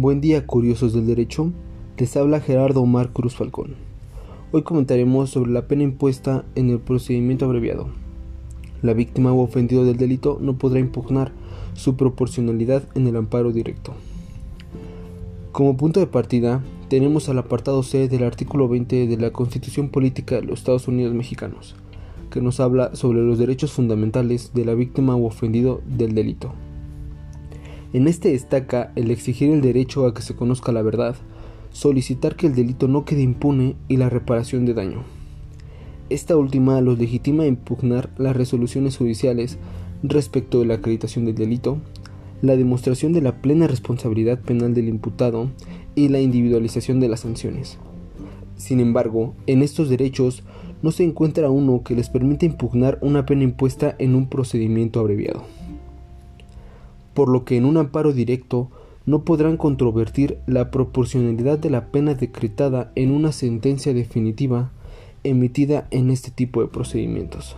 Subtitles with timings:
[0.00, 1.50] Buen día, curiosos del derecho.
[1.96, 3.74] Les habla Gerardo Omar Cruz Falcón.
[4.52, 7.88] Hoy comentaremos sobre la pena impuesta en el procedimiento abreviado.
[8.80, 11.32] La víctima o ofendido del delito no podrá impugnar
[11.74, 13.92] su proporcionalidad en el amparo directo.
[15.50, 20.36] Como punto de partida, tenemos al apartado C del artículo 20 de la Constitución Política
[20.36, 21.74] de los Estados Unidos Mexicanos,
[22.30, 26.52] que nos habla sobre los derechos fundamentales de la víctima o ofendido del delito.
[27.94, 31.16] En este destaca el exigir el derecho a que se conozca la verdad,
[31.70, 35.04] solicitar que el delito no quede impune y la reparación de daño.
[36.10, 39.58] Esta última los legitima impugnar las resoluciones judiciales
[40.02, 41.78] respecto de la acreditación del delito,
[42.42, 45.50] la demostración de la plena responsabilidad penal del imputado
[45.94, 47.78] y la individualización de las sanciones.
[48.56, 50.42] Sin embargo, en estos derechos
[50.82, 55.42] no se encuentra uno que les permita impugnar una pena impuesta en un procedimiento abreviado
[57.18, 58.70] por lo que en un amparo directo
[59.04, 64.70] no podrán controvertir la proporcionalidad de la pena decretada en una sentencia definitiva
[65.24, 67.56] emitida en este tipo de procedimientos,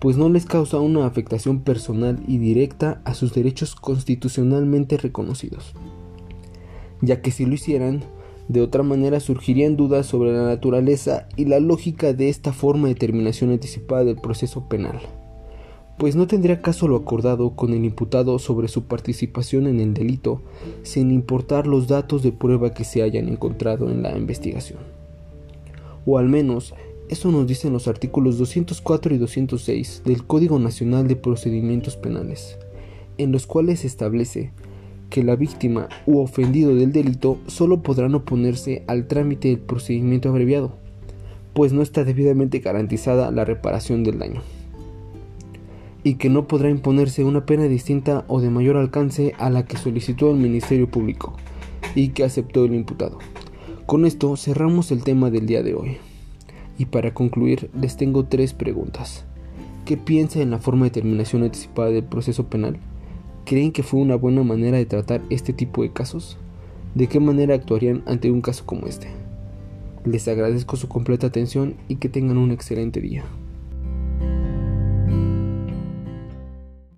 [0.00, 5.74] pues no les causa una afectación personal y directa a sus derechos constitucionalmente reconocidos,
[7.02, 8.02] ya que si lo hicieran,
[8.48, 12.96] de otra manera surgirían dudas sobre la naturaleza y la lógica de esta forma de
[12.96, 15.00] terminación anticipada del proceso penal
[15.98, 20.40] pues no tendría caso lo acordado con el imputado sobre su participación en el delito,
[20.82, 24.80] sin importar los datos de prueba que se hayan encontrado en la investigación.
[26.06, 26.74] O al menos,
[27.08, 32.58] eso nos dicen los artículos 204 y 206 del Código Nacional de Procedimientos Penales,
[33.18, 34.50] en los cuales se establece
[35.10, 40.74] que la víctima u ofendido del delito solo podrán oponerse al trámite del procedimiento abreviado,
[41.52, 44.40] pues no está debidamente garantizada la reparación del daño
[46.04, 49.76] y que no podrá imponerse una pena distinta o de mayor alcance a la que
[49.76, 51.34] solicitó el Ministerio Público
[51.94, 53.18] y que aceptó el imputado.
[53.86, 55.98] Con esto cerramos el tema del día de hoy.
[56.78, 59.24] Y para concluir les tengo tres preguntas.
[59.84, 62.78] ¿Qué piensa en la forma de terminación anticipada del proceso penal?
[63.44, 66.38] ¿Creen que fue una buena manera de tratar este tipo de casos?
[66.94, 69.08] ¿De qué manera actuarían ante un caso como este?
[70.04, 73.24] Les agradezco su completa atención y que tengan un excelente día.